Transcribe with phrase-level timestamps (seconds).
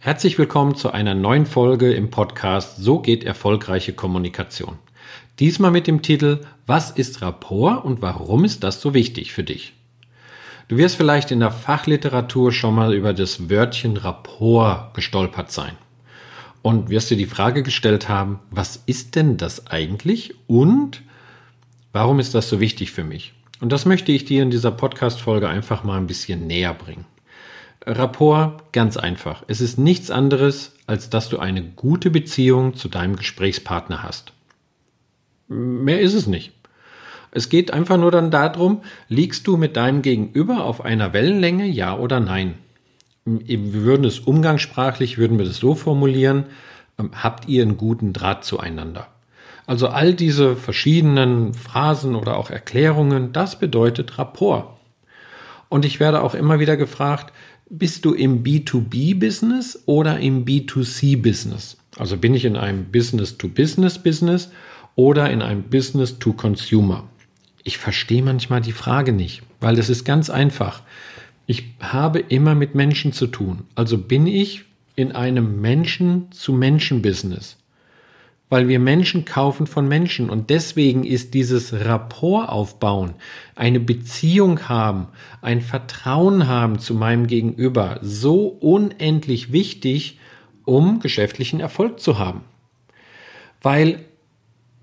[0.00, 4.78] Herzlich willkommen zu einer neuen Folge im Podcast So geht erfolgreiche Kommunikation.
[5.40, 9.74] Diesmal mit dem Titel Was ist Rapport und warum ist das so wichtig für dich?
[10.68, 15.72] Du wirst vielleicht in der Fachliteratur schon mal über das Wörtchen Rapport gestolpert sein
[16.62, 21.02] und wirst dir die Frage gestellt haben, was ist denn das eigentlich und
[21.92, 23.32] warum ist das so wichtig für mich?
[23.60, 27.04] Und das möchte ich dir in dieser Podcast-Folge einfach mal ein bisschen näher bringen.
[27.88, 29.44] Rapport ganz einfach.
[29.48, 34.32] Es ist nichts anderes, als dass du eine gute Beziehung zu deinem Gesprächspartner hast.
[35.48, 36.52] Mehr ist es nicht.
[37.30, 41.96] Es geht einfach nur dann darum, liegst du mit deinem Gegenüber auf einer Wellenlänge, ja
[41.96, 42.54] oder nein?
[43.24, 46.46] Wir würden es umgangssprachlich, würden wir das so formulieren,
[46.98, 49.08] ähm, habt ihr einen guten Draht zueinander?
[49.66, 54.78] Also all diese verschiedenen Phrasen oder auch Erklärungen, das bedeutet Rapport.
[55.68, 57.34] Und ich werde auch immer wieder gefragt,
[57.70, 61.76] bist du im B2B-Business oder im B2C-Business?
[61.96, 64.50] Also bin ich in einem Business-to-Business-Business
[64.94, 67.08] oder in einem Business-to-Consumer?
[67.64, 70.82] Ich verstehe manchmal die Frage nicht, weil das ist ganz einfach.
[71.46, 73.64] Ich habe immer mit Menschen zu tun.
[73.74, 74.64] Also bin ich
[74.96, 77.57] in einem Menschen-zu-Menschen-Business
[78.48, 83.14] weil wir Menschen kaufen von Menschen und deswegen ist dieses Rapport aufbauen,
[83.54, 85.08] eine Beziehung haben,
[85.42, 90.18] ein Vertrauen haben zu meinem Gegenüber so unendlich wichtig,
[90.64, 92.42] um geschäftlichen Erfolg zu haben.
[93.60, 94.00] Weil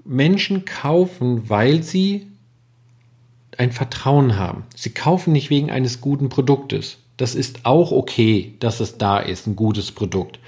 [0.04, 2.28] Menschen kaufen, weil sie
[3.58, 4.64] ein Vertrauen haben.
[4.76, 6.98] Sie kaufen nicht wegen eines guten Produktes.
[7.18, 10.40] Das ist auch okay, dass es da ist, ein gutes Produkt.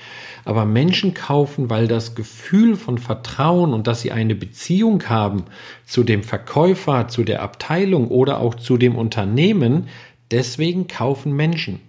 [0.48, 5.44] Aber Menschen kaufen, weil das Gefühl von Vertrauen und dass sie eine Beziehung haben
[5.86, 9.90] zu dem Verkäufer, zu der Abteilung oder auch zu dem Unternehmen,
[10.32, 11.82] deswegen kaufen Menschen.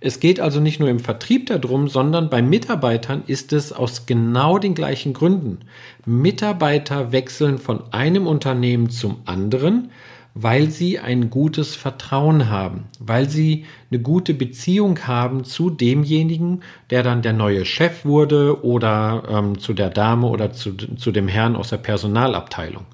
[0.00, 4.58] Es geht also nicht nur im Vertrieb darum, sondern bei Mitarbeitern ist es aus genau
[4.58, 5.60] den gleichen Gründen.
[6.04, 9.92] Mitarbeiter wechseln von einem Unternehmen zum anderen,
[10.34, 17.04] weil sie ein gutes Vertrauen haben, weil sie eine gute Beziehung haben zu demjenigen, der
[17.04, 21.54] dann der neue Chef wurde oder ähm, zu der Dame oder zu, zu dem Herrn
[21.54, 22.84] aus der Personalabteilung.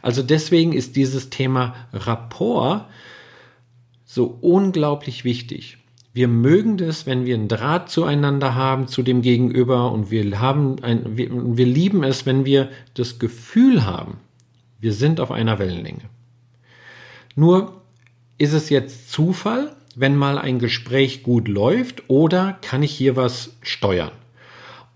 [0.00, 2.86] Also deswegen ist dieses Thema Rapport
[4.06, 5.76] so unglaublich wichtig.
[6.14, 10.82] Wir mögen das, wenn wir einen Draht zueinander haben, zu dem Gegenüber und wir haben
[10.82, 14.16] ein, wir, wir lieben es, wenn wir das Gefühl haben,
[14.80, 16.00] wir sind auf einer Wellenlänge.
[17.38, 17.82] Nur
[18.36, 23.50] ist es jetzt Zufall, wenn mal ein Gespräch gut läuft oder kann ich hier was
[23.62, 24.10] steuern?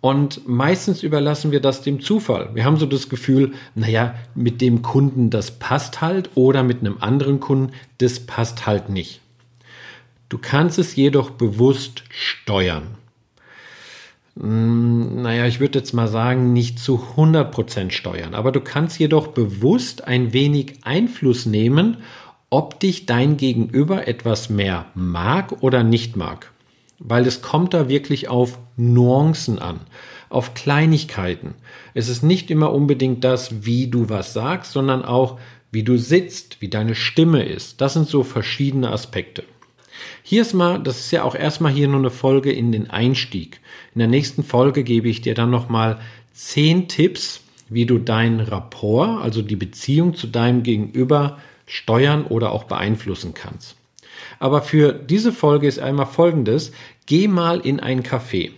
[0.00, 2.50] Und meistens überlassen wir das dem Zufall.
[2.54, 6.97] Wir haben so das Gefühl, naja, mit dem Kunden, das passt halt oder mit einem
[6.98, 9.20] anderen Kunden, das passt halt nicht.
[10.28, 12.97] Du kannst es jedoch bewusst steuern.
[14.36, 19.28] Hm, naja, ich würde jetzt mal sagen, nicht zu 100% steuern, aber du kannst jedoch
[19.28, 21.98] bewusst ein wenig Einfluss nehmen
[22.52, 26.52] ob dich dein Gegenüber etwas mehr mag oder nicht mag.
[26.98, 29.80] Weil es kommt da wirklich auf Nuancen an,
[30.28, 31.54] auf Kleinigkeiten.
[31.94, 35.40] Es ist nicht immer unbedingt das, wie du was sagst, sondern auch,
[35.70, 37.80] wie du sitzt, wie deine Stimme ist.
[37.80, 39.44] Das sind so verschiedene Aspekte.
[40.22, 43.60] Hier ist mal, das ist ja auch erstmal hier nur eine Folge in den Einstieg.
[43.94, 46.00] In der nächsten Folge gebe ich dir dann nochmal
[46.32, 47.40] zehn Tipps,
[47.70, 53.77] wie du deinen Rapport, also die Beziehung zu deinem Gegenüber steuern oder auch beeinflussen kannst.
[54.39, 56.73] Aber für diese Folge ist einmal Folgendes.
[57.06, 58.50] Geh mal in ein Café.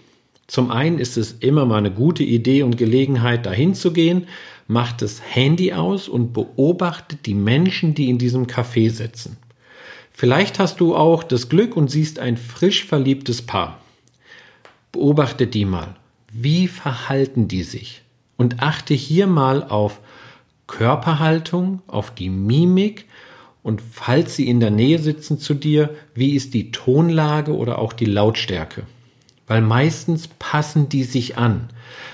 [0.46, 4.26] Zum einen ist es immer mal eine gute Idee und Gelegenheit, dahin zu gehen.
[4.66, 9.36] Mach das Handy aus und beobachte die Menschen, die in diesem Café sitzen.
[10.12, 13.80] Vielleicht hast du auch das Glück und siehst ein frisch verliebtes Paar.
[14.92, 15.96] Beobachte die mal.
[16.32, 18.02] Wie verhalten die sich?
[18.36, 20.00] Und achte hier mal auf
[20.66, 23.06] Körperhaltung, auf die Mimik
[23.62, 27.92] und falls sie in der Nähe sitzen zu dir, wie ist die Tonlage oder auch
[27.92, 28.82] die Lautstärke?
[29.46, 31.68] Weil meistens passen die sich an.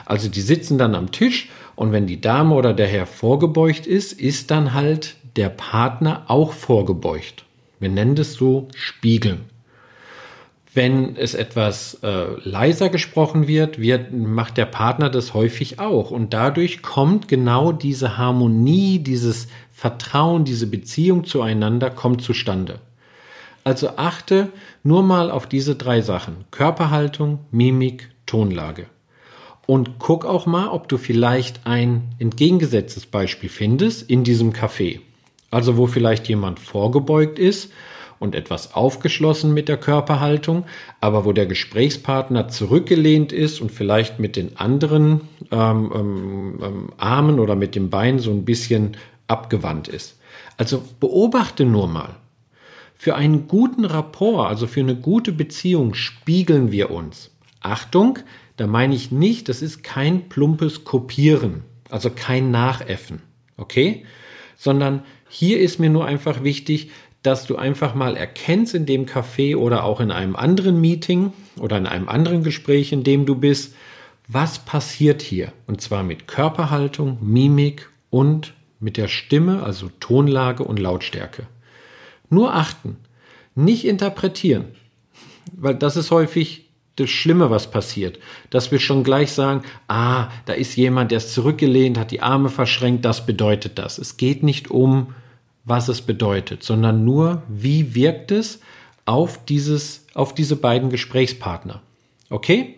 [0.04, 4.12] Also die sitzen dann am Tisch und wenn die Dame oder der Herr vorgebeugt ist,
[4.12, 7.44] ist dann halt der Partner auch vorgebeugt.
[7.78, 9.40] Wir nennen das so Spiegeln.
[10.72, 16.12] Wenn es etwas äh, leiser gesprochen wird, wird, macht der Partner das häufig auch.
[16.12, 22.78] Und dadurch kommt genau diese Harmonie, dieses Vertrauen, diese Beziehung zueinander kommt zustande.
[23.64, 24.50] Also achte
[24.84, 26.44] nur mal auf diese drei Sachen.
[26.52, 28.86] Körperhaltung, Mimik, Tonlage.
[29.66, 35.00] Und guck auch mal, ob du vielleicht ein entgegengesetztes Beispiel findest in diesem Café.
[35.50, 37.72] Also wo vielleicht jemand vorgebeugt ist
[38.20, 40.66] und etwas aufgeschlossen mit der Körperhaltung,
[41.00, 47.40] aber wo der Gesprächspartner zurückgelehnt ist und vielleicht mit den anderen ähm, ähm, ähm Armen
[47.40, 48.96] oder mit dem Bein so ein bisschen
[49.26, 50.20] abgewandt ist.
[50.58, 52.16] Also beobachte nur mal.
[52.94, 57.30] Für einen guten Rapport, also für eine gute Beziehung, spiegeln wir uns.
[57.60, 58.18] Achtung,
[58.58, 63.22] da meine ich nicht, das ist kein plumpes Kopieren, also kein Nachäffen,
[63.56, 64.04] okay?
[64.58, 66.90] Sondern hier ist mir nur einfach wichtig,
[67.22, 71.76] dass du einfach mal erkennst in dem Café oder auch in einem anderen Meeting oder
[71.76, 73.74] in einem anderen Gespräch, in dem du bist,
[74.26, 75.52] was passiert hier?
[75.66, 81.46] Und zwar mit Körperhaltung, Mimik und mit der Stimme, also Tonlage und Lautstärke.
[82.30, 82.96] Nur achten,
[83.54, 84.66] nicht interpretieren,
[85.52, 88.18] weil das ist häufig das Schlimme, was passiert,
[88.50, 92.48] dass wir schon gleich sagen, ah, da ist jemand, der ist zurückgelehnt, hat die Arme
[92.50, 93.98] verschränkt, das bedeutet das.
[93.98, 95.14] Es geht nicht um,
[95.64, 98.60] was es bedeutet, sondern nur, wie wirkt es
[99.04, 101.82] auf dieses, auf diese beiden Gesprächspartner.
[102.28, 102.76] Okay?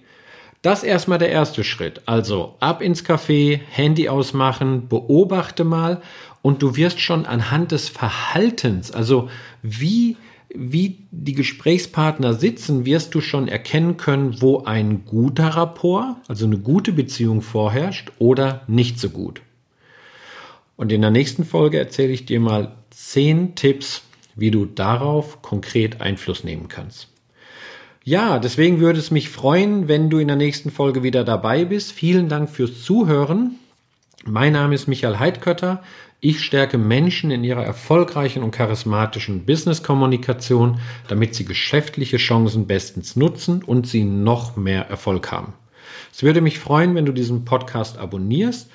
[0.62, 2.02] Das erstmal der erste Schritt.
[2.06, 6.00] Also ab ins Café, Handy ausmachen, beobachte mal
[6.40, 9.28] und du wirst schon anhand des Verhaltens, also
[9.62, 10.16] wie
[10.54, 16.58] wie die Gesprächspartner sitzen, wirst du schon erkennen können, wo ein guter Rapport, also eine
[16.58, 19.40] gute Beziehung vorherrscht oder nicht so gut.
[20.76, 24.02] Und in der nächsten Folge erzähle ich dir mal zehn Tipps,
[24.34, 27.08] wie du darauf konkret Einfluss nehmen kannst.
[28.04, 31.92] Ja, deswegen würde es mich freuen, wenn du in der nächsten Folge wieder dabei bist.
[31.92, 33.58] Vielen Dank fürs Zuhören.
[34.24, 35.82] Mein Name ist Michael Heidkötter.
[36.20, 43.62] Ich stärke Menschen in ihrer erfolgreichen und charismatischen Business-Kommunikation, damit sie geschäftliche Chancen bestens nutzen
[43.62, 45.52] und sie noch mehr Erfolg haben.
[46.12, 48.70] Es würde mich freuen, wenn du diesen Podcast abonnierst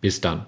[0.00, 0.44] Bis dann.